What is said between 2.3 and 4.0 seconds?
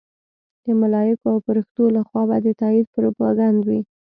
د تایید پروپاګند وي.